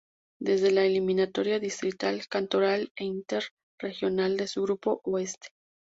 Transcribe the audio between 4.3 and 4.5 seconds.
de